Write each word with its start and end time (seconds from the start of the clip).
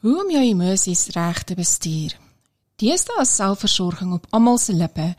Hoe 0.00 0.24
om 0.24 0.30
jou 0.32 0.42
emosies 0.42 1.08
reg 1.12 1.42
te 1.44 1.54
bestuur. 1.54 2.14
Deesdae 2.80 3.20
is 3.20 3.34
selfversorging 3.36 4.14
op 4.16 4.26
almal 4.30 4.58
se 4.58 4.72
lippe. 4.72 5.14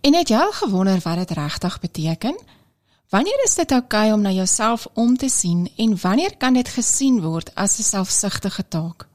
En 0.00 0.14
het 0.14 0.28
jy 0.28 0.40
al 0.42 0.52
gewonder 0.52 0.98
wat 1.04 1.20
dit 1.22 1.30
regtig 1.38 1.76
beteken? 1.80 2.38
Wanneer 3.14 3.44
is 3.44 3.54
dit 3.54 3.72
oukei 3.72 4.02
okay 4.02 4.12
om 4.12 4.20
na 4.20 4.30
jouself 4.30 4.88
om 4.94 5.16
te 5.16 5.28
sien 5.28 5.68
en 5.76 5.94
wanneer 6.00 6.36
kan 6.36 6.58
dit 6.58 6.68
gesien 6.68 7.20
word 7.22 7.54
as 7.54 7.78
'n 7.78 7.82
selfsugtige 7.82 8.64
taak? 8.68 9.06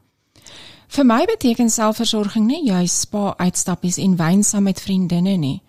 Vir 0.88 1.06
my 1.06 1.26
beteken 1.26 1.70
selfversorging 1.70 2.46
nie 2.48 2.66
juis 2.66 3.00
spa 3.00 3.34
uitstappies 3.38 3.98
en 3.98 4.16
wyn 4.16 4.44
saam 4.44 4.64
met 4.64 4.82
vriendinne 4.82 5.36
nie. 5.36 5.62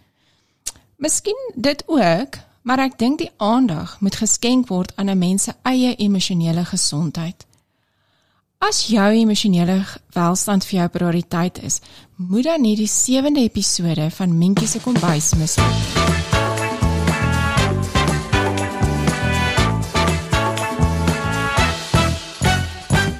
Miskien 0.96 1.52
dit 1.54 1.82
ook, 1.86 2.38
maar 2.62 2.78
ek 2.78 2.98
dink 2.98 3.18
die 3.18 3.30
aandag 3.36 4.00
moet 4.00 4.14
geskenk 4.14 4.68
word 4.68 4.96
aan 4.96 5.10
'n 5.10 5.18
mens 5.18 5.42
se 5.42 5.54
eie 5.62 5.94
emosionele 5.94 6.64
gesondheid. 6.64 7.46
As 8.60 8.82
jou 8.92 9.06
emosionele 9.16 9.78
welstand 10.12 10.66
vir 10.68 10.74
jou 10.74 10.88
prioriteit 10.92 11.56
is, 11.64 11.78
moet 12.20 12.44
dan 12.44 12.60
nie 12.60 12.74
die 12.76 12.90
7de 12.92 13.40
episode 13.46 14.10
van 14.12 14.34
Minkie 14.36 14.68
se 14.68 14.82
kombuis 14.84 15.30
mis 15.40 15.54
nie. 15.56 15.78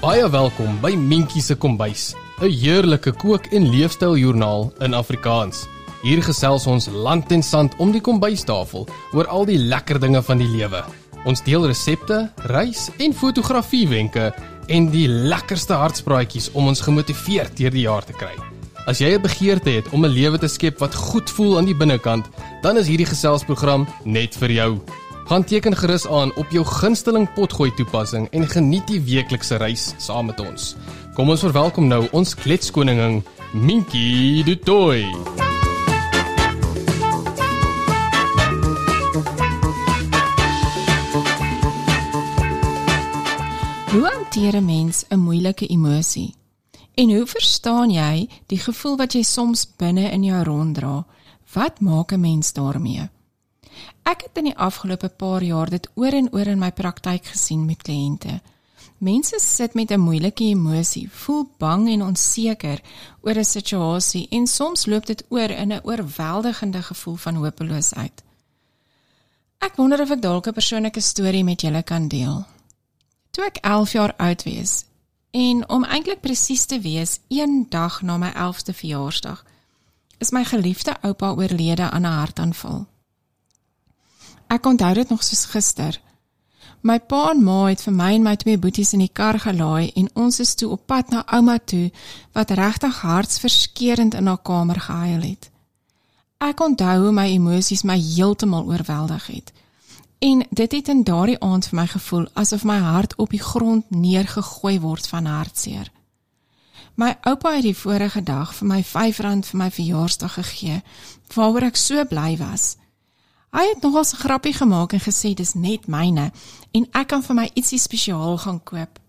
Baie 0.05 0.29
welkom 0.29 0.77
by 0.85 0.93
Minkie 0.93 1.41
se 1.41 1.57
kombuis, 1.57 2.13
'n 2.43 2.53
heerlike 2.53 3.17
kook- 3.17 3.49
en 3.49 3.71
leefstyljoernaal 3.73 4.73
in 4.81 4.95
Afrikaans. 4.95 5.67
Hier 6.03 6.23
gesels 6.23 6.67
ons 6.67 6.87
land 6.93 7.33
en 7.33 7.43
sand 7.43 7.73
om 7.79 7.93
die 7.93 8.01
kombuistafel 8.01 8.87
oor 9.13 9.27
al 9.27 9.47
die 9.47 9.59
lekker 9.59 10.01
dinge 10.01 10.23
van 10.23 10.39
die 10.39 10.49
lewe. 10.49 10.85
Ons 11.25 11.43
deel 11.43 11.67
resepte, 11.67 12.31
reis 12.37 12.91
en 12.99 13.13
fotografiewenke 13.15 14.35
en 14.71 14.87
die 14.93 15.09
lekkerste 15.09 15.75
hartspraatjies 15.75 16.51
om 16.55 16.71
ons 16.71 16.83
gemotiveerd 16.87 17.57
deur 17.59 17.75
die 17.75 17.85
jaar 17.89 18.07
te 18.07 18.15
kry. 18.17 18.33
As 18.87 18.99
jy 18.99 19.15
'n 19.15 19.23
begeerte 19.23 19.71
het 19.71 19.89
om 19.93 20.05
'n 20.05 20.15
lewe 20.15 20.39
te 20.39 20.49
skep 20.49 20.79
wat 20.79 20.95
goed 20.95 21.31
voel 21.31 21.59
aan 21.59 21.67
die 21.67 21.77
binnekant, 21.77 22.27
dan 22.63 22.77
is 22.77 22.87
hierdie 22.87 23.07
geselsprogram 23.07 23.87
net 24.05 24.35
vir 24.37 24.51
jou. 24.51 24.81
Gaan 25.27 25.45
teken 25.45 25.77
gerus 25.77 26.07
aan 26.07 26.33
op 26.37 26.51
jou 26.51 26.65
gunsteling 26.65 27.29
potgooi 27.35 27.71
toepassing 27.77 28.29
en 28.33 28.49
geniet 28.49 28.87
die 28.87 29.01
weeklikse 29.01 29.57
reis 29.57 29.95
saam 29.99 30.27
met 30.27 30.41
ons. 30.41 30.77
Kom 31.15 31.31
ons 31.31 31.41
verwelkom 31.41 31.87
nou 31.87 32.09
ons 32.13 32.35
kletskoningin 32.35 33.23
Minky 33.53 34.43
du 34.43 34.59
Toy. 34.59 35.50
Hoe 43.91 44.09
hanteer 44.09 44.57
'n 44.57 44.65
mens 44.65 45.05
'n 45.09 45.19
moeilike 45.19 45.67
emosie? 45.67 46.35
En 46.95 47.11
hoe 47.11 47.27
verstaan 47.27 47.91
jy 47.91 48.29
die 48.47 48.59
gevoel 48.59 48.97
wat 48.97 49.13
jy 49.13 49.23
soms 49.23 49.77
binne 49.77 50.11
in 50.11 50.25
jou 50.25 50.43
ronddra? 50.45 51.07
Wat 51.53 51.81
maak 51.81 52.13
'n 52.13 52.21
mens 52.21 52.53
daarmee? 52.53 53.09
Ek 54.03 54.21
het 54.21 54.31
in 54.37 54.45
die 54.45 54.57
afgelope 54.57 55.09
paar 55.09 55.43
jaar 55.43 55.71
dit 55.71 55.89
oor 55.95 56.13
en 56.13 56.33
oor 56.33 56.47
in 56.47 56.59
my 56.59 56.71
praktyk 56.71 57.25
gesien 57.25 57.65
met 57.65 57.83
kliënte. 57.83 58.41
Mense 58.99 59.39
sit 59.39 59.75
met 59.75 59.91
'n 59.91 60.01
moeilike 60.01 60.45
emosie, 60.45 61.11
voel 61.11 61.51
bang 61.59 61.89
en 61.89 62.03
onseker 62.03 62.81
oor 63.21 63.39
'n 63.39 63.45
situasie 63.45 64.27
en 64.31 64.47
soms 64.47 64.87
loop 64.87 65.07
dit 65.07 65.25
oor 65.29 65.51
in 65.51 65.73
'n 65.73 65.81
oorweldigende 65.83 66.83
gevoel 66.83 67.17
van 67.17 67.35
hopeloosheid. 67.35 68.23
Ek 69.59 69.77
wonder 69.77 70.01
of 70.01 70.11
ek 70.11 70.23
dalk 70.23 70.47
'n 70.47 70.53
persoonlike 70.53 71.01
storie 71.01 71.45
met 71.45 71.61
julle 71.61 71.83
kan 71.83 72.09
deel. 72.09 72.47
Toe 73.31 73.45
ek 73.45 73.57
11 73.63 73.93
jaar 73.93 74.15
oud 74.17 74.43
was 74.45 74.85
en 75.31 75.69
om 75.69 75.85
eintlik 75.85 76.21
presies 76.21 76.65
te 76.67 76.81
wees, 76.83 77.19
een 77.29 77.67
dag 77.71 78.03
na 78.03 78.17
my 78.19 78.33
11ste 78.35 78.75
verjaarsdag, 78.75 79.45
is 80.19 80.33
my 80.35 80.43
geliefde 80.45 80.97
oupa 81.07 81.31
oorlede 81.31 81.91
aan 81.91 82.03
'n 82.03 82.19
hartaanval. 82.19 82.87
Ek 84.47 84.67
onthou 84.67 84.95
dit 84.95 85.09
nog 85.09 85.23
soos 85.23 85.45
gister. 85.45 86.01
My 86.81 86.99
pa 87.01 87.31
en 87.31 87.45
ma 87.45 87.67
het 87.67 87.83
vir 87.83 87.93
my 87.93 88.15
en 88.15 88.23
my 88.23 88.37
twee 88.37 88.59
boeties 88.59 88.93
in 88.93 88.99
die 88.99 89.13
kar 89.13 89.39
gelaai 89.39 89.91
en 89.95 90.09
ons 90.15 90.41
is 90.41 90.55
toe 90.55 90.71
op 90.71 90.87
pad 90.87 91.11
na 91.11 91.23
ouma 91.27 91.59
toe 91.59 91.91
wat 92.33 92.51
regtig 92.51 93.01
hartsverskeurende 93.01 94.17
in 94.17 94.27
haar 94.27 94.43
kamer 94.43 94.81
gehuil 94.81 95.23
het. 95.23 95.51
Ek 96.39 96.61
onthou 96.61 97.03
hoe 97.03 97.13
my 97.13 97.27
emosies 97.29 97.83
my 97.83 97.99
heeltemal 98.01 98.65
oorweldig 98.65 99.27
het. 99.27 99.53
En 100.21 100.47
dit 100.51 100.73
het 100.73 100.89
in 100.89 101.03
daardie 101.03 101.39
aand 101.41 101.67
vir 101.67 101.79
my 101.79 101.87
gevoel 101.87 102.27
asof 102.37 102.65
my 102.69 102.77
hart 102.79 103.15
op 103.17 103.31
die 103.33 103.41
grond 103.41 103.91
neergegooi 103.91 104.81
word 104.81 105.07
van 105.09 105.25
hartseer. 105.25 105.89
My 106.95 107.15
oupa 107.25 107.55
het 107.55 107.65
die 107.65 107.77
vorige 107.77 108.21
dag 108.23 108.53
vir 108.55 108.69
my 108.69 108.83
R5 108.83 109.49
vir 109.49 109.59
my 109.63 109.71
verjaarsdag 109.73 110.35
gegee, 110.37 110.83
waaroor 111.35 111.71
ek 111.71 111.81
so 111.81 112.05
bly 112.05 112.37
was. 112.37 112.77
Hy 113.57 113.65
het 113.71 113.81
nogal 113.83 114.05
'n 114.05 114.21
grappie 114.25 114.53
gemaak 114.53 114.93
en 114.93 115.01
gesê 115.01 115.35
dis 115.35 115.55
net 115.55 115.89
myne 115.89 116.33
en 116.71 116.87
ek 116.93 117.09
kan 117.09 117.23
vir 117.23 117.35
my 117.35 117.51
ietsie 117.55 117.79
spesiaal 117.79 118.39
gaan 118.39 118.61
koop. 118.65 119.01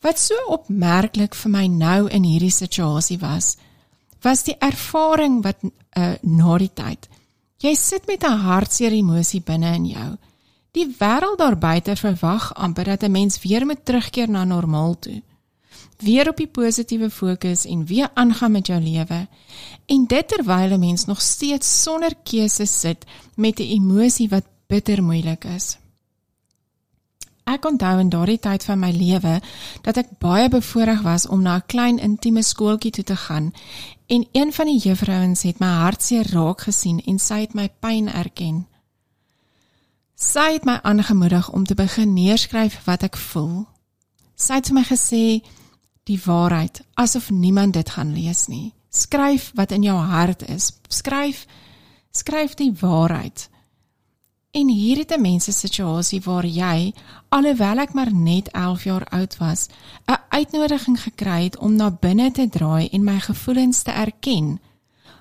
Wat 0.00 0.18
so 0.18 0.34
opmerklik 0.46 1.34
vir 1.34 1.50
my 1.50 1.66
nou 1.66 2.08
in 2.08 2.24
hierdie 2.24 2.50
situasie 2.50 3.18
was, 3.18 3.56
was 4.22 4.42
die 4.42 4.56
ervaring 4.58 5.42
wat 5.42 5.56
uh, 5.62 6.14
na 6.22 6.58
die 6.58 6.74
tyd 6.74 7.08
Jy 7.62 7.74
sit 7.78 8.06
met 8.06 8.24
'n 8.26 8.42
hartseer 8.42 8.92
emosie 8.92 9.40
binne 9.40 9.74
in 9.74 9.86
jou. 9.86 10.16
Die 10.72 10.86
wêreld 10.98 11.38
daar 11.38 11.58
buite 11.58 11.96
verwag 11.96 12.54
amper 12.54 12.84
dat 12.84 13.02
'n 13.02 13.10
mens 13.10 13.42
weer 13.42 13.66
moet 13.66 13.84
terugkeer 13.84 14.28
na 14.30 14.44
normaal 14.44 14.98
toe. 14.98 15.22
Weer 15.98 16.28
op 16.28 16.36
die 16.36 16.46
positiewe 16.46 17.10
fokus 17.10 17.64
en 17.64 17.86
weer 17.86 18.10
aangaan 18.14 18.52
met 18.52 18.66
jou 18.66 18.80
lewe. 18.80 19.28
En 19.86 20.06
dit 20.06 20.28
terwyl 20.28 20.72
'n 20.72 20.78
mens 20.80 21.04
nog 21.04 21.20
steeds 21.20 21.82
sonder 21.82 22.14
keuse 22.24 22.66
sit 22.66 23.04
met 23.36 23.58
'n 23.58 23.62
emosie 23.62 24.28
wat 24.28 24.44
bitter 24.66 25.02
moeilik 25.02 25.44
is. 25.44 25.76
Ek 27.44 27.64
onthou 27.66 27.98
in 27.98 28.08
daardie 28.08 28.38
tyd 28.38 28.64
van 28.64 28.78
my 28.78 28.90
lewe 28.94 29.40
dat 29.82 29.96
ek 29.96 30.18
baie 30.22 30.48
bevoorreg 30.48 31.02
was 31.02 31.26
om 31.26 31.42
na 31.42 31.56
'n 31.56 31.66
klein 31.66 31.98
intieme 31.98 32.42
skooltjie 32.42 32.90
toe 32.90 33.04
te 33.04 33.16
gaan 33.16 33.52
en 34.06 34.26
een 34.32 34.52
van 34.52 34.66
die 34.66 34.78
juffrouens 34.78 35.42
het 35.42 35.58
my 35.58 35.66
hartseer 35.66 36.26
raak 36.32 36.60
gesien 36.60 37.00
en 37.06 37.18
sy 37.18 37.40
het 37.40 37.54
my 37.54 37.68
pyn 37.80 38.08
erken. 38.08 38.66
Sy 40.14 40.52
het 40.52 40.64
my 40.64 40.78
aangemoedig 40.82 41.50
om 41.50 41.64
te 41.66 41.74
begin 41.74 42.12
neerskryf 42.14 42.84
wat 42.84 43.02
ek 43.02 43.16
voel. 43.16 43.66
Sy 44.36 44.54
het 44.54 44.66
vir 44.66 44.74
my 44.74 44.84
gesê 44.84 45.42
die 46.04 46.20
waarheid 46.24 46.82
asof 46.94 47.30
niemand 47.30 47.74
dit 47.74 47.90
gaan 47.90 48.14
lees 48.14 48.46
nie. 48.46 48.72
Skryf 48.90 49.50
wat 49.54 49.72
in 49.72 49.82
jou 49.82 49.96
hart 49.96 50.42
is. 50.48 50.72
Skryf 50.88 51.46
skryf 52.12 52.54
die 52.54 52.72
waarheid. 52.80 53.48
En 54.52 54.68
hier 54.68 54.96
het 54.96 55.10
'n 55.16 55.20
mens 55.20 55.46
'n 55.48 55.52
situasie 55.52 56.20
waar 56.20 56.46
jy 56.46 56.94
alhoewel 57.28 57.78
ek 57.78 57.92
maar 57.92 58.14
net 58.14 58.50
11 58.50 58.84
jaar 58.84 59.06
oud 59.08 59.36
was, 59.36 59.66
'n 60.06 60.20
uitnodiging 60.28 61.00
gekry 61.00 61.44
het 61.44 61.58
om 61.58 61.76
na 61.76 61.90
binne 61.90 62.30
te 62.30 62.48
draai 62.48 62.88
en 62.88 63.04
my 63.04 63.20
gevoelens 63.20 63.82
te 63.82 63.90
erken, 63.90 64.60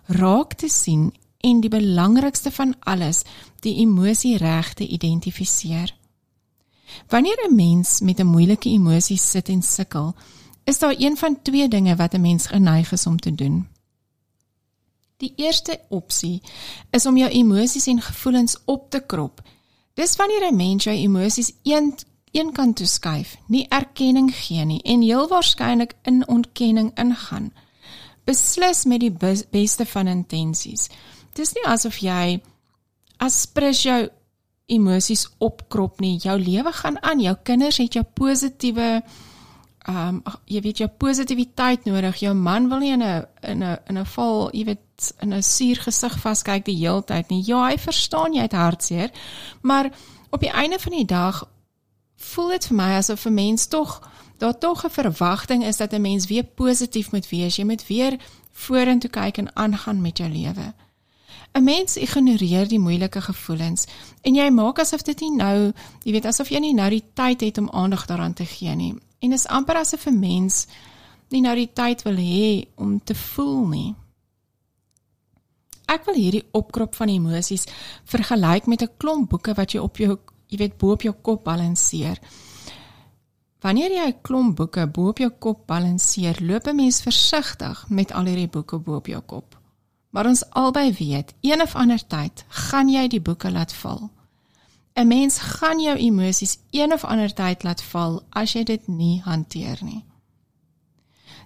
raak 0.05 0.53
te 0.53 0.69
sien 0.69 1.13
en 1.37 1.59
die 1.59 1.69
belangrikste 1.69 2.51
van 2.51 2.75
alles, 2.79 3.21
die 3.59 3.75
emosie 3.75 4.37
reg 4.37 4.73
te 4.73 4.87
identifiseer. 4.87 5.95
Wanneer 7.07 7.47
'n 7.49 7.55
mens 7.55 7.99
met 7.99 8.19
'n 8.19 8.25
moeilike 8.25 8.69
emosie 8.69 9.17
sit 9.17 9.49
en 9.49 9.61
sukkel, 9.61 10.15
is 10.63 10.79
daar 10.79 10.95
een 10.97 11.17
van 11.17 11.41
twee 11.41 11.67
dinge 11.67 11.95
wat 11.95 12.13
'n 12.13 12.21
mens 12.21 12.47
geneig 12.47 12.91
is 12.91 13.05
om 13.05 13.19
te 13.19 13.35
doen. 13.35 13.67
Die 15.21 15.33
eerste 15.37 15.77
opsie 15.93 16.41
is 16.91 17.05
om 17.05 17.17
jou 17.19 17.29
emosies 17.29 17.85
en 17.91 18.01
gevoelens 18.01 18.57
op 18.65 18.89
te 18.89 19.03
krop. 19.05 19.41
Dis 19.93 20.15
wanneer 20.15 20.51
'n 20.51 20.55
mens 20.55 20.83
jou 20.83 20.95
emosies 20.95 21.51
een 21.63 21.93
een 22.31 22.51
kant 22.51 22.75
toe 22.75 22.87
skuif, 22.87 23.37
nie 23.47 23.65
erkenning 23.69 24.31
gee 24.35 24.65
nie 24.65 24.81
en 24.81 25.01
heel 25.01 25.27
waarskynlik 25.27 25.95
in 26.03 26.27
ontkenning 26.27 26.91
ingaan. 26.95 27.51
Beslis 28.23 28.85
met 28.85 28.99
die 28.99 29.11
beste 29.51 29.85
van 29.85 30.07
intensies. 30.07 30.89
Dis 31.33 31.53
nie 31.53 31.65
asof 31.65 31.97
jy 31.97 32.41
aspres 33.17 33.83
jou 33.83 34.09
emosies 34.65 35.27
opkrop 35.37 35.99
nie. 35.99 36.17
Jou 36.17 36.39
lewe 36.39 36.71
gaan 36.71 37.03
aan. 37.03 37.19
Jou 37.19 37.35
kinders 37.43 37.77
het 37.77 37.93
jou 37.93 38.03
positiewe 38.03 39.01
ehm 39.81 40.07
um, 40.07 40.23
jy 40.45 40.61
weet 40.61 40.77
jou 40.77 40.89
positiwiteit 40.89 41.85
nodig. 41.85 42.19
Jou 42.21 42.33
man 42.35 42.69
wil 42.69 42.79
nie 42.79 42.91
in 42.91 43.03
'n 43.03 43.25
in 43.41 43.63
'n 43.63 43.77
in 43.87 43.97
'n 43.97 44.05
val, 44.05 44.49
jy 44.53 44.65
weet, 44.65 45.13
in 45.19 45.33
'n 45.33 45.43
suur 45.43 45.75
gesig 45.75 46.19
vaskyk 46.19 46.65
die 46.65 46.77
hele 46.77 47.03
tyd 47.03 47.29
nie. 47.29 47.43
Ja, 47.45 47.67
hy 47.67 47.77
verstaan 47.77 48.33
jy 48.33 48.41
het 48.41 48.51
hartseer, 48.51 49.11
maar 49.61 49.89
op 50.29 50.39
die 50.39 50.51
einde 50.51 50.79
van 50.79 50.91
die 50.91 51.05
dag 51.05 51.49
voel 52.15 52.49
dit 52.49 52.67
vir 52.67 52.75
my 52.75 52.91
asof 52.97 53.25
'n 53.25 53.33
mens 53.33 53.67
tog 53.67 54.01
daar 54.37 54.57
tog 54.57 54.85
'n 54.85 54.89
verwagting 54.89 55.65
is 55.65 55.77
dat 55.77 55.93
'n 55.93 56.01
mens 56.01 56.27
weer 56.27 56.43
positief 56.43 57.11
moet 57.11 57.29
wees. 57.29 57.55
Jy 57.55 57.65
moet 57.65 57.87
weer 57.87 58.19
vorentoe 58.51 59.09
kyk 59.09 59.37
en 59.37 59.55
aangaan 59.55 60.01
met 60.01 60.17
jou 60.17 60.29
lewe. 60.29 60.73
'n 61.53 61.63
Mens 61.63 61.97
ignoreer 61.97 62.67
die 62.67 62.79
moeilike 62.79 63.21
gevoelens 63.21 63.85
en 64.21 64.35
jy 64.35 64.49
maak 64.49 64.79
asof 64.79 65.01
dit 65.01 65.19
nie 65.19 65.35
nou, 65.35 65.71
jy 66.03 66.11
weet, 66.11 66.25
asof 66.25 66.49
jy 66.49 66.59
nie 66.59 66.73
nou 66.73 66.89
die 66.89 67.03
tyd 67.13 67.41
het 67.41 67.57
om 67.57 67.69
aandag 67.69 68.05
daaraan 68.05 68.33
te 68.33 68.45
gee 68.45 68.75
nie. 68.75 68.95
En 69.21 69.31
is 69.31 69.47
amper 69.47 69.77
asof 69.77 70.07
'n 70.09 70.19
mens 70.19 70.67
nie 71.29 71.41
nou 71.41 71.55
die 71.55 71.69
tyd 71.73 72.01
wil 72.07 72.17
hê 72.17 72.67
om 72.75 72.99
te 73.03 73.15
voel 73.15 73.67
nie. 73.67 73.95
Ek 75.91 76.05
wil 76.07 76.15
hierdie 76.15 76.47
opkrop 76.51 76.95
van 76.95 77.11
emosies 77.11 77.67
vergelyk 78.03 78.67
met 78.67 78.81
'n 78.81 78.95
klomp 78.97 79.29
boeke 79.29 79.53
wat 79.53 79.71
jy 79.71 79.79
op 79.79 79.97
jou, 79.97 80.17
jy 80.47 80.57
weet, 80.57 80.77
bo 80.77 80.91
op 80.91 81.01
jou 81.01 81.13
kop 81.21 81.43
balanseer. 81.43 82.19
Wanneer 83.61 83.91
jy 83.91 84.07
'n 84.07 84.21
klomp 84.21 84.55
boeke 84.55 84.87
bo 84.87 85.09
op 85.09 85.17
jou 85.17 85.29
kop 85.29 85.67
balanseer, 85.67 86.37
loop 86.41 86.67
'n 86.67 86.75
mens 86.75 87.01
versigtig 87.01 87.89
met 87.89 88.11
al 88.11 88.25
hierdie 88.25 88.49
boeke 88.49 88.79
bo 88.79 88.95
op 88.95 89.07
jou 89.07 89.21
kop. 89.21 89.59
Maar 90.09 90.27
ons 90.27 90.49
albei 90.49 90.91
weet, 90.93 91.33
een 91.41 91.61
of 91.61 91.75
ander 91.75 92.07
tyd 92.07 92.45
gaan 92.47 92.89
jy 92.89 93.07
die 93.07 93.21
boeke 93.21 93.51
laat 93.51 93.73
val. 93.73 94.09
'n 94.93 95.07
Mens 95.07 95.39
gaan 95.39 95.79
jou 95.79 95.97
emosies 95.97 96.57
een 96.71 96.93
of 96.93 97.03
ander 97.03 97.33
tyd 97.33 97.63
laat 97.63 97.81
val 97.81 98.23
as 98.29 98.53
jy 98.53 98.63
dit 98.63 98.87
nie 98.87 99.21
hanteer 99.21 99.77
nie. 99.81 100.05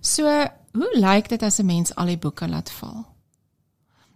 So, 0.01 0.23
hoe 0.71 0.91
lyk 0.93 1.29
dit 1.29 1.43
as 1.43 1.59
'n 1.59 1.65
mens 1.65 1.95
al 1.95 2.05
die 2.05 2.17
boeke 2.17 2.47
laat 2.47 2.71
val? 2.71 3.05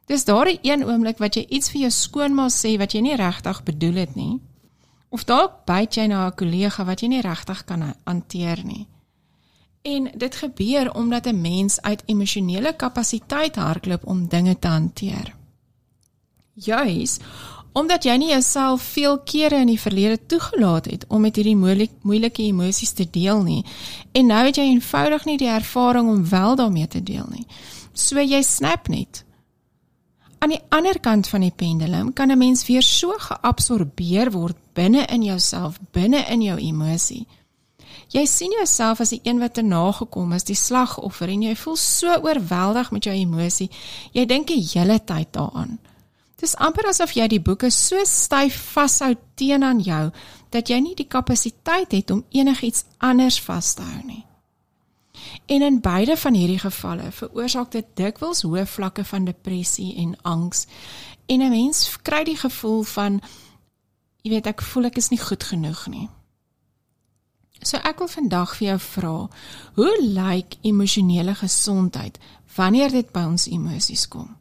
Dis 0.06 0.26
daardie 0.26 0.60
een 0.62 0.84
oomblik 0.84 1.18
wat 1.18 1.36
jy 1.36 1.46
iets 1.50 1.70
vir 1.70 1.81
jou 1.81 1.92
skoonma 1.92 2.48
sê 2.50 2.78
wat 2.78 2.94
jy 2.94 3.02
nie 3.02 3.16
regtig 3.16 3.64
bedoel 3.64 3.94
het 3.94 4.16
nie. 4.16 4.40
Of 5.10 5.24
dalk 5.24 5.66
byt 5.66 5.96
jy 5.96 6.06
na 6.08 6.28
'n 6.28 6.36
kollega 6.36 6.86
wat 6.86 7.02
jy 7.02 7.08
nie 7.08 7.22
regtig 7.22 7.64
kan 7.66 7.96
hanteer 8.04 8.64
nie. 8.66 8.88
En 9.82 10.12
dit 10.18 10.36
gebeur 10.36 10.94
omdat 10.94 11.25
'n 11.25 11.42
mens 11.42 11.82
uit 11.82 12.04
emosionele 12.06 12.75
kapasiteit 12.75 13.56
hardloop 13.56 14.06
om 14.06 14.28
dinge 14.28 14.60
te 14.60 14.68
hanteer. 14.68 15.36
Juis 16.54 17.20
omdat 17.80 18.04
jy 18.04 18.18
nie 18.20 18.30
jouself 18.34 18.81
veel 18.81 19.18
kere 19.24 19.62
in 19.64 19.72
die 19.72 19.80
verlede 19.80 20.20
toegelaat 20.26 20.86
het 20.92 21.06
om 21.08 21.22
met 21.22 21.36
hierdie 21.40 21.56
moeilik, 21.56 21.92
moeilike 22.02 22.44
emosies 22.44 22.92
te 22.98 23.08
deel 23.08 23.44
nie 23.44 23.64
en 24.12 24.30
nou 24.34 24.44
het 24.46 24.60
jy 24.60 24.68
eenvoudig 24.70 25.26
nie 25.26 25.38
die 25.40 25.52
ervaring 25.52 26.10
om 26.10 26.30
wel 26.30 26.56
daarmee 26.60 26.88
te 26.88 27.04
deel 27.04 27.26
nie. 27.31 27.46
So 27.94 28.20
jy 28.20 28.42
snap 28.44 28.88
net. 28.88 29.24
Aan 30.40 30.54
die 30.54 30.62
ander 30.72 31.00
kant 31.04 31.28
van 31.28 31.44
die 31.44 31.56
pendulum 31.56 32.14
kan 32.14 32.31
'n 32.31 32.38
mens 32.38 32.66
weer 32.68 32.84
so 32.84 33.16
geabsorbeer 33.18 34.32
word 34.32 34.56
binne 34.74 35.06
in 35.06 35.24
jouself, 35.24 35.80
binne 35.92 36.25
in 36.30 36.42
jou 36.42 36.58
emosie. 36.58 37.28
Jy 38.10 38.25
sien 38.25 38.52
jouself 38.52 39.00
as 39.00 39.10
die 39.10 39.20
een 39.24 39.40
wat 39.40 39.54
te 39.54 39.62
nagekom 39.62 40.32
is, 40.34 40.44
die 40.44 40.56
slagoffer 40.56 41.30
en 41.30 41.42
jy 41.42 41.56
voel 41.56 41.75
so 41.75 42.08
oorweldig 42.08 42.92
met 42.92 43.04
jou 43.04 43.16
emosie. 43.16 43.70
Jy 44.12 44.25
dink 44.25 44.48
die 44.48 44.64
hele 44.74 45.04
tyd 45.04 45.28
daaraan. 45.32 45.80
Dis 46.39 46.56
amper 46.56 46.88
asof 46.88 47.12
jy 47.18 47.27
die 47.27 47.41
boeke 47.44 47.68
so 47.74 48.00
styf 48.07 48.56
vashou 48.74 49.12
teen 49.36 49.63
aan 49.63 49.81
jou 49.83 50.06
dat 50.53 50.69
jy 50.71 50.80
nie 50.80 50.95
die 50.95 51.07
kapasiteit 51.07 51.91
het 51.91 52.12
om 52.12 52.24
enigiets 52.31 52.86
anders 52.97 53.41
vas 53.44 53.74
te 53.75 53.83
hou 53.83 54.03
nie. 54.06 54.24
En 55.51 55.62
in 55.62 55.81
beide 55.83 56.15
van 56.18 56.33
hierdie 56.33 56.62
gevalle 56.62 57.12
veroorsaak 57.12 57.71
dit 57.75 57.88
dikwels 58.00 58.45
hoë 58.47 58.63
vlakke 58.65 59.03
van 59.03 59.27
depressie 59.27 59.91
en 60.00 60.15
angs. 60.24 60.65
En 61.27 61.41
'n 61.41 61.50
mens 61.50 61.97
kry 62.01 62.24
die 62.24 62.38
gevoel 62.38 62.83
van 62.83 63.21
jy 64.24 64.31
weet 64.31 64.47
ek 64.47 64.62
voel 64.62 64.86
ek 64.86 64.97
is 64.97 65.09
nie 65.09 65.19
goed 65.19 65.44
genoeg 65.44 65.88
nie. 65.88 66.09
So 67.62 67.77
ek 67.77 68.00
wil 68.00 68.07
vandag 68.07 68.56
vir 68.56 68.68
jou 68.68 68.80
vra, 68.80 69.30
hoe 69.75 70.01
lyk 70.01 70.56
emosionele 70.62 71.36
gesondheid 71.36 72.19
wanneer 72.56 72.89
dit 72.91 73.12
by 73.12 73.19
ons 73.19 73.47
emosies 73.47 74.07
kom? 74.07 74.38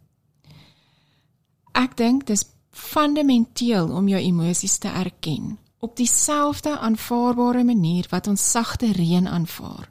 Ek 1.78 1.94
dink 1.96 2.26
dis 2.26 2.42
fundamenteel 2.74 3.92
om 3.94 4.08
jou 4.10 4.18
emosies 4.18 4.78
te 4.82 4.90
erken 4.90 5.58
op 5.78 5.94
dieselfde 5.96 6.72
aanvaarbare 6.78 7.62
manier 7.64 8.06
wat 8.10 8.26
ons 8.26 8.50
sagte 8.50 8.90
reën 8.92 9.28
aanvaar. 9.28 9.86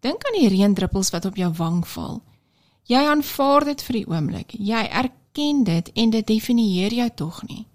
Dink 0.00 0.22
aan 0.26 0.38
die 0.38 0.48
reendruppels 0.48 1.10
wat 1.10 1.26
op 1.26 1.36
jou 1.36 1.50
wang 1.58 1.82
val. 1.88 2.20
Jy 2.86 3.02
aanvaar 3.06 3.66
dit 3.72 3.82
vir 3.82 3.98
die 3.98 4.06
oomblik. 4.06 4.54
Jy 4.54 4.84
erken 5.02 5.64
dit 5.66 5.90
en 5.94 6.14
dit 6.14 6.26
definieer 6.26 6.94
jou 6.94 7.08
tog 7.16 7.42
nie. 7.48 7.66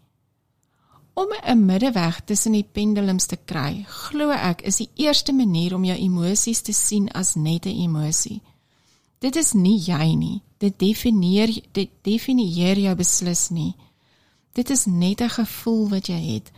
Om 1.13 1.27
'n 1.43 1.65
middeweg 1.65 2.23
tussen 2.25 2.51
die 2.51 2.67
pendulums 2.71 3.25
te 3.25 3.37
kry, 3.45 3.85
glo 3.87 4.29
ek 4.31 4.61
is 4.61 4.77
die 4.77 4.89
eerste 4.95 5.33
manier 5.33 5.75
om 5.75 5.83
jou 5.83 5.97
emosies 5.97 6.61
te 6.61 6.73
sien 6.73 7.11
as 7.11 7.35
net 7.35 7.65
'n 7.65 7.81
emosie. 7.83 8.41
Dit 9.25 9.35
is 9.41 9.55
nie 9.57 9.79
jy 9.81 10.13
nie. 10.13 10.41
Dit 10.61 10.77
definieer 10.79 11.49
dit 11.73 11.89
definieer 12.05 12.77
jou 12.77 12.93
beslis 12.99 13.47
nie. 13.49 13.73
Dit 14.53 14.69
is 14.69 14.85
net 14.85 15.21
'n 15.21 15.29
gevoel 15.29 15.89
wat 15.89 16.07
jy 16.07 16.21
het. 16.33 16.51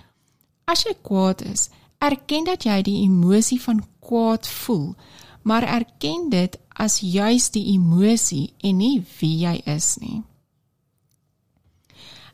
As 0.66 0.84
jy 0.84 0.94
kwaad 1.02 1.42
is, 1.42 1.70
erken 1.98 2.44
dat 2.44 2.64
jy 2.64 2.82
die 2.82 3.02
emosie 3.04 3.62
van 3.62 3.86
kwaad 4.00 4.48
voel, 4.48 4.96
maar 5.42 5.64
erken 5.64 6.30
dit 6.30 6.60
as 6.70 7.00
juis 7.00 7.50
die 7.50 7.66
emosie 7.74 8.54
en 8.58 8.78
nie 8.78 9.06
wie 9.20 9.38
jy 9.38 9.62
is 9.66 9.98
nie. 9.98 10.24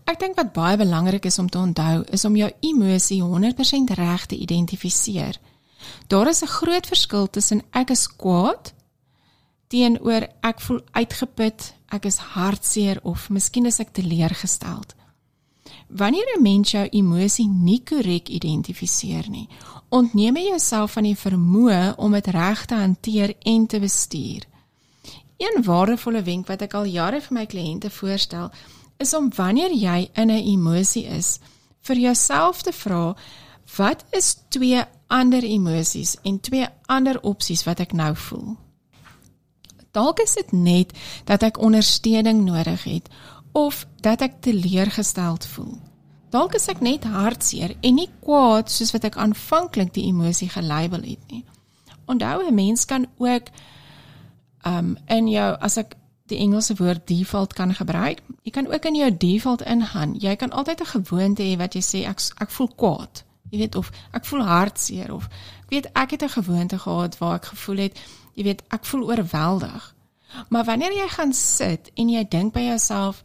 Ek 0.04 0.20
dink 0.20 0.36
wat 0.36 0.54
baie 0.54 0.78
belangrik 0.78 1.26
is 1.26 1.40
om 1.40 1.50
te 1.50 1.58
onthou 1.58 2.04
is 2.12 2.26
om 2.26 2.36
jou 2.36 2.52
emosie 2.60 3.22
100% 3.22 3.90
reg 3.94 4.26
te 4.26 4.36
identifiseer. 4.36 5.40
Daar 6.08 6.28
is 6.28 6.42
'n 6.42 6.48
groot 6.48 6.88
verskil 6.88 7.30
tussen 7.30 7.62
ek 7.72 7.90
is 7.90 8.08
kwaad 8.08 8.74
teenoor 9.74 10.28
ek 10.46 10.62
voel 10.62 10.82
uitgeput, 10.94 11.72
ek 11.94 12.06
is 12.06 12.20
hartseer 12.36 13.00
of 13.10 13.30
miskien 13.34 13.66
is 13.66 13.80
ek 13.82 13.94
teleurgesteld. 13.98 14.94
Wanneer 15.90 16.26
'n 16.38 16.44
mens 16.44 16.72
jou 16.72 16.86
emosie 16.90 17.48
nie 17.48 17.82
korrek 17.82 18.30
identifiseer 18.30 19.30
nie, 19.30 19.48
ontneem 19.90 20.38
jy 20.38 20.44
jouself 20.50 20.92
van 20.92 21.04
die 21.04 21.18
vermoë 21.18 21.96
om 21.98 22.12
dit 22.12 22.28
reg 22.28 22.66
te 22.66 22.76
hanteer 22.76 23.36
en 23.46 23.68
te 23.68 23.80
bestuur. 23.80 24.44
Een 25.38 25.64
waardevolle 25.64 26.22
wenk 26.22 26.48
wat 26.48 26.62
ek 26.62 26.74
al 26.74 26.86
jare 26.86 27.22
vir 27.22 27.34
my 27.34 27.46
kliënte 27.46 27.90
voorstel, 27.90 28.52
is 29.00 29.14
om 29.14 29.32
wanneer 29.36 29.72
jy 29.72 30.10
in 30.14 30.30
'n 30.32 30.46
emosie 30.54 31.06
is, 31.06 31.40
vir 31.82 31.98
jouself 31.98 32.62
te 32.62 32.72
vra, 32.72 33.16
wat 33.78 34.06
is 34.12 34.38
twee 34.50 34.84
ander 35.08 35.44
emosies 35.44 36.18
en 36.24 36.40
twee 36.40 36.68
ander 36.86 37.22
opsies 37.22 37.64
wat 37.64 37.80
ek 37.80 37.94
nou 37.94 38.16
voel? 38.16 38.58
Dalk 39.94 40.20
is 40.20 40.34
dit 40.34 40.52
net 40.52 40.94
dat 41.30 41.44
ek 41.46 41.60
ondersteuning 41.62 42.44
nodig 42.48 42.84
het 42.90 43.10
of 43.54 43.86
dat 44.02 44.22
ek 44.26 44.40
teleurgesteld 44.42 45.46
voel. 45.46 45.78
Dalk 46.34 46.56
is 46.58 46.66
ek 46.72 46.82
net 46.82 47.04
hartseer 47.06 47.76
en 47.78 48.00
nie 48.00 48.10
kwaad 48.26 48.72
soos 48.74 48.90
wat 48.96 49.06
ek 49.06 49.20
aanvanklik 49.22 49.92
die 49.94 50.08
emosie 50.10 50.50
gelabel 50.50 51.06
het 51.06 51.22
nie. 51.30 51.44
Onthou 52.10 52.42
'n 52.42 52.56
mens 52.56 52.86
kan 52.86 53.06
ook 53.18 53.54
um 54.66 54.98
in 55.08 55.28
jou 55.28 55.58
as 55.60 55.78
ek 55.78 55.96
die 56.26 56.38
Engelse 56.38 56.76
woord 56.76 57.08
default 57.08 57.54
kan 57.54 57.74
gebruik, 57.74 58.24
jy 58.44 58.52
kan 58.52 58.68
ook 58.68 58.86
in 58.86 58.96
jou 58.96 59.18
default 59.18 59.62
ingaan. 59.62 60.16
Jy 60.20 60.36
kan 60.36 60.50
altyd 60.50 60.82
'n 60.82 60.86
gewoonte 60.86 61.44
hê 61.44 61.58
wat 61.58 61.74
jy 61.74 61.82
sê 61.82 62.10
ek 62.10 62.20
ek 62.42 62.50
voel 62.50 62.72
kwaad. 62.76 63.24
Jy 63.50 63.58
weet 63.58 63.76
of 63.76 63.92
ek 64.12 64.26
voel 64.26 64.42
hartseer 64.42 65.14
of 65.14 65.26
ek 65.64 65.70
weet 65.70 65.90
ek 65.94 66.12
het 66.12 66.24
'n 66.24 66.30
gewoonte 66.30 66.80
gehad 66.80 67.18
waar 67.18 67.36
ek 67.36 67.46
gevoel 67.46 67.78
het 67.78 68.00
jy 68.34 68.44
weet, 68.44 68.64
ek 68.74 68.86
voel 68.86 69.08
oorweldig. 69.10 69.96
Maar 70.50 70.66
wanneer 70.66 70.94
jy 70.96 71.08
gaan 71.14 71.34
sit 71.34 71.92
en 71.94 72.10
jy 72.10 72.24
dink 72.30 72.54
by 72.54 72.66
jouself, 72.66 73.24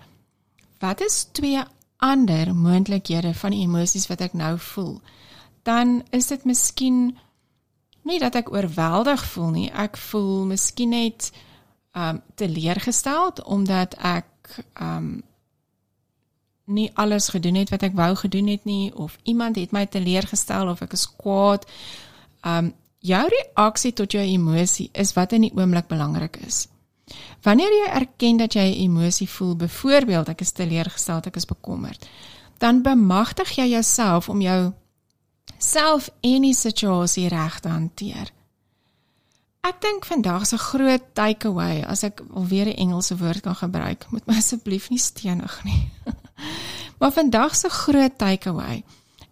wat 0.78 1.00
is 1.00 1.26
twee 1.32 1.62
ander 1.96 2.54
moontlikhede 2.54 3.32
van 3.34 3.54
die 3.54 3.64
emosies 3.64 4.06
wat 4.06 4.20
ek 4.20 4.36
nou 4.36 4.58
voel? 4.58 4.98
Dan 5.66 6.02
is 6.10 6.28
dit 6.30 6.44
miskien 6.44 7.18
nie 8.08 8.18
dat 8.18 8.36
ek 8.38 8.52
oorweldig 8.52 9.24
voel 9.32 9.50
nie. 9.56 9.68
Ek 9.72 9.96
voel 9.96 10.46
miskien 10.52 10.94
net 10.96 11.30
um 11.96 12.20
teleurgesteld 12.38 13.42
omdat 13.44 13.96
ek 14.04 14.62
um 14.80 15.18
nie 16.68 16.90
alles 17.00 17.30
gedoen 17.32 17.56
het 17.56 17.70
wat 17.72 17.82
ek 17.82 17.96
wou 17.96 18.12
gedoen 18.16 18.46
het 18.52 18.64
nie 18.68 18.92
of 18.94 19.16
iemand 19.22 19.56
het 19.56 19.72
my 19.72 19.86
teleurgestel 19.88 20.68
of 20.68 20.82
ek 20.84 20.92
is 20.92 21.08
kwaad. 21.16 21.64
Um 22.44 22.74
jou 22.98 23.28
reaksie 23.28 23.92
tot 23.92 24.12
jou 24.12 24.22
emosie 24.24 24.88
is 24.92 25.12
wat 25.16 25.32
in 25.32 25.46
die 25.46 25.54
oomblik 25.54 25.86
belangrik 25.88 26.36
is. 26.46 26.66
Wanneer 27.42 27.72
jy 27.72 27.90
erken 27.94 28.36
dat 28.36 28.54
jy 28.54 28.66
'n 28.68 28.80
emosie 28.82 29.28
voel, 29.28 29.56
byvoorbeeld 29.56 30.28
ek 30.28 30.40
is 30.40 30.52
teleurgesteld, 30.52 31.26
ek 31.26 31.36
is 31.36 31.44
bekommerd, 31.44 32.08
dan 32.58 32.82
bemagtig 32.82 33.56
jy 33.56 33.68
jouself 33.68 34.28
om 34.28 34.40
jou 34.40 34.72
self 35.58 36.10
en 36.20 36.42
die 36.42 36.54
situasie 36.54 37.28
reg 37.28 37.60
te 37.60 37.68
hanteer. 37.68 38.32
Ek 39.60 39.80
dink 39.80 40.04
vandag 40.04 40.46
se 40.46 40.58
groot 40.58 41.02
takeaway, 41.12 41.82
as 41.82 42.02
ek 42.02 42.22
alweer 42.34 42.66
'n 42.66 42.76
Engelse 42.76 43.16
woord 43.16 43.40
kan 43.40 43.54
gebruik, 43.54 44.06
moet 44.10 44.26
my 44.26 44.36
asseblief 44.36 44.90
nie 44.90 44.98
stenig 44.98 45.64
nie. 45.64 45.90
maar 46.98 47.12
vandag 47.12 47.56
se 47.56 47.68
groot 47.68 48.18
takeaway 48.18 48.84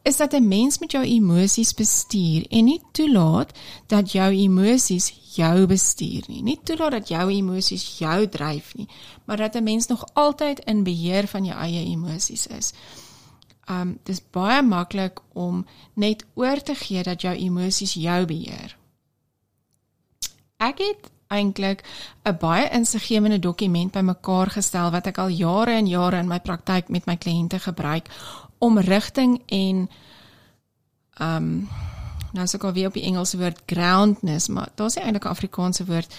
is 0.06 0.16
dat 0.16 0.32
'n 0.32 0.48
mens 0.48 0.78
met 0.78 0.90
jou 0.90 1.04
emosies 1.04 1.74
bestuur 1.74 2.46
en 2.48 2.64
nie 2.64 2.80
toelaat 2.92 3.58
dat 3.86 4.12
jou 4.12 4.34
emosies 4.34 5.12
jou 5.34 5.66
bestuur 5.66 6.24
nie. 6.26 6.42
Nie 6.42 6.60
toelaat 6.62 6.90
dat 6.90 7.08
jou 7.08 7.30
emosies 7.30 7.98
jou 7.98 8.28
dryf 8.28 8.74
nie, 8.74 8.88
maar 9.24 9.36
dat 9.36 9.54
'n 9.54 9.62
mens 9.62 9.86
nog 9.86 10.04
altyd 10.12 10.58
in 10.58 10.82
beheer 10.82 11.26
van 11.26 11.44
jou 11.44 11.58
eie 11.58 11.84
emosies 11.84 12.46
is. 12.46 12.72
Um 13.70 13.98
dis 14.02 14.20
baie 14.30 14.62
maklik 14.62 15.20
om 15.32 15.66
net 15.94 16.24
oor 16.34 16.62
te 16.62 16.74
gee 16.74 17.02
dat 17.02 17.20
jou 17.20 17.36
emosies 17.36 17.92
jou 17.94 18.26
beheer. 18.26 18.76
Ek 20.56 20.78
het 20.78 21.10
eintlik 21.28 21.82
'n 22.24 22.36
baie 22.40 22.68
insiggewende 22.70 23.38
dokument 23.38 23.92
bymekaar 23.92 24.50
gestel 24.50 24.90
wat 24.90 25.06
ek 25.06 25.18
al 25.18 25.28
jare 25.28 25.72
en 25.72 25.86
jare 25.86 26.18
in 26.18 26.28
my 26.28 26.40
praktyk 26.40 26.88
met 26.88 27.06
my 27.06 27.16
kliënte 27.16 27.58
gebruik 27.58 28.08
om 28.58 28.78
rigting 28.78 29.42
en 29.46 29.88
um 31.20 31.68
nou 32.32 32.46
sou 32.46 32.60
ek 32.60 32.74
weer 32.74 32.86
op 32.86 32.94
die 32.94 33.06
Engelse 33.08 33.38
woord 33.38 33.62
groundness, 33.66 34.48
maar 34.48 34.68
daar's 34.74 34.94
nie 34.94 35.04
eintlik 35.04 35.24
'n 35.24 35.28
Afrikaanse 35.28 35.84
woord 35.84 36.14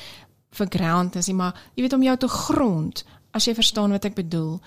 vir 0.52 0.68
groundness 0.70 1.28
nie, 1.28 1.36
maar 1.36 1.54
jy 1.76 1.82
weet 1.82 1.94
om 1.94 2.04
jou 2.04 2.18
te 2.18 2.28
grond 2.28 3.06
as 3.32 3.46
jy 3.46 3.54
verstaan 3.54 3.92
wat 3.92 4.06
ek 4.06 4.16
bedoel, 4.16 4.62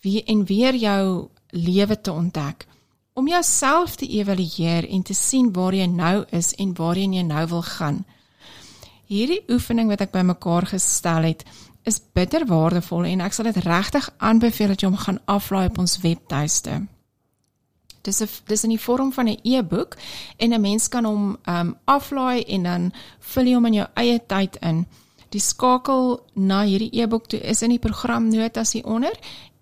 wie 0.00 0.24
en 0.24 0.44
weer 0.44 0.74
jou 0.74 1.28
lewe 1.50 2.00
te 2.00 2.12
ontdek 2.12 2.66
om 3.16 3.28
jouself 3.28 3.96
te 3.96 4.06
evalueer 4.06 4.88
en 4.88 5.02
te 5.02 5.14
sien 5.14 5.52
waar 5.52 5.74
jy 5.74 5.86
nou 5.86 6.24
is 6.30 6.54
en 6.54 6.74
waarheen 6.76 7.14
jy 7.16 7.22
nou 7.22 7.46
wil 7.48 7.62
gaan. 7.62 8.04
Hierdie 9.06 9.44
oefening 9.54 9.86
wat 9.92 10.00
ek 10.02 10.10
bymekaar 10.10 10.66
gestel 10.66 11.28
het, 11.28 11.44
is 11.86 12.00
bitter 12.18 12.42
waardevol 12.50 13.06
en 13.06 13.22
ek 13.22 13.36
sal 13.36 13.46
dit 13.46 13.62
regtig 13.62 14.08
aanbeveel 14.18 14.72
dat 14.74 14.82
jy 14.82 14.88
hom 14.90 14.98
gaan 14.98 15.20
aflaai 15.30 15.68
op 15.68 15.78
ons 15.78 16.00
webtuiste. 16.02 16.80
Dis 18.02 18.22
'n 18.22 18.28
dis 18.46 18.64
in 18.64 18.70
die 18.70 18.84
vorm 18.86 19.12
van 19.12 19.28
'n 19.28 19.38
e-boek 19.42 19.96
en 20.36 20.52
'n 20.52 20.60
mens 20.60 20.88
kan 20.88 21.04
hom 21.04 21.38
ehm 21.44 21.60
um, 21.60 21.76
aflaai 21.84 22.42
en 22.44 22.62
dan 22.62 22.92
vul 23.18 23.44
jy 23.44 23.54
hom 23.54 23.66
in 23.66 23.74
jou 23.74 23.86
eie 23.94 24.18
tyd 24.26 24.56
in. 24.60 24.86
Die 25.30 25.40
skakel 25.40 26.20
na 26.34 26.64
hierdie 26.64 27.02
e-boek 27.02 27.26
toe 27.26 27.40
is 27.40 27.62
in 27.62 27.70
die 27.70 27.78
programnotas 27.78 28.72
hieronder 28.72 29.14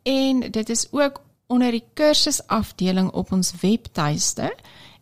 en 0.03 0.41
dit 0.41 0.71
is 0.71 0.89
ook 0.93 1.21
onder 1.47 1.71
die 1.71 1.85
kursusafdeling 1.95 3.11
op 3.11 3.33
ons 3.33 3.53
webtuiste 3.61 4.55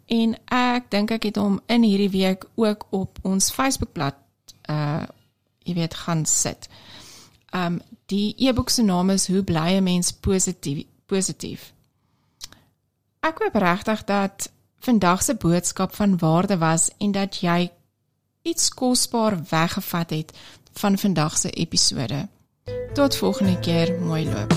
en 0.06 0.36
ek 0.46 0.90
dink 0.90 1.10
ek 1.10 1.22
het 1.22 1.36
hom 1.36 1.60
in 1.66 1.82
hierdie 1.82 2.10
week 2.10 2.44
ook 2.54 2.86
op 2.90 3.18
ons 3.22 3.50
Facebookblad 3.50 4.21
uh 4.70 5.02
jy 5.62 5.74
weet 5.74 5.94
gaan 5.94 6.24
sit. 6.26 6.68
Um 7.54 7.80
die 8.06 8.34
e-boek 8.36 8.70
se 8.70 8.82
naam 8.82 9.10
is 9.10 9.28
hoe 9.28 9.42
bly 9.42 9.76
'n 9.76 9.82
mens 9.82 10.12
positief 10.12 10.86
positief. 11.06 11.72
Ek 13.20 13.38
hoop 13.38 13.54
regtig 13.54 14.04
dat 14.04 14.50
vandag 14.82 15.22
se 15.22 15.34
boodskap 15.34 15.94
van 15.94 16.18
waarde 16.18 16.58
was 16.58 16.90
en 16.98 17.12
dat 17.12 17.36
jy 17.40 17.70
iets 18.42 18.70
kosbaar 18.74 19.38
weggevat 19.50 20.10
het 20.10 20.32
van 20.72 20.98
vandag 20.98 21.38
se 21.38 21.50
episode. 21.50 22.28
Tot 22.94 23.16
volgende 23.16 23.58
keer, 23.60 24.00
mooi 24.00 24.24
loop. 24.24 24.54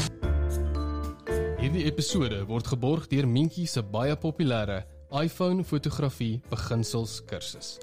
Hierdie 1.60 1.86
episode 1.86 2.46
word 2.46 2.68
geborg 2.68 3.08
deur 3.08 3.28
Minkie 3.28 3.68
se 3.68 3.84
baie 3.84 4.16
populêre 4.16 4.84
iPhone 5.10 5.64
fotografie 5.64 6.42
beginsels 6.50 7.22
kursus. 7.26 7.78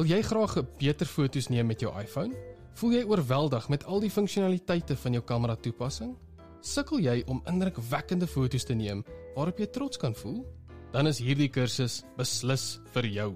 Wil 0.00 0.08
jy 0.08 0.22
graag 0.24 0.54
beter 0.80 1.04
foto's 1.04 1.50
neem 1.52 1.66
met 1.68 1.82
jou 1.84 1.90
iPhone? 2.00 2.32
Voel 2.80 2.94
jy 2.94 3.00
oorweldig 3.04 3.66
met 3.68 3.82
al 3.84 4.00
die 4.00 4.08
funksionaliteite 4.08 4.94
van 4.96 5.12
jou 5.12 5.20
kamera 5.28 5.58
toepassing? 5.60 6.14
Sukkel 6.64 7.02
jy 7.04 7.18
om 7.28 7.42
indrukwekkende 7.50 8.24
foto's 8.24 8.64
te 8.64 8.72
neem 8.72 9.02
waarop 9.34 9.60
jy 9.60 9.66
trots 9.68 10.00
kan 10.00 10.16
voel? 10.16 10.38
Dan 10.94 11.10
is 11.10 11.20
hierdie 11.20 11.50
kursus 11.52 11.98
beslis 12.16 12.78
vir 12.94 13.10
jou. 13.12 13.26